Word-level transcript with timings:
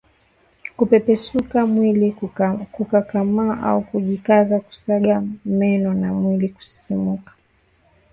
Kupepesuka 0.77 1.65
mwili 1.67 2.15
kukakamaa 2.73 3.61
au 3.61 3.81
kujikaza 3.81 4.59
kusaga 4.59 5.23
meno 5.45 5.93
na 5.93 6.13
mwili 6.13 6.49
kusisimka 6.49 7.33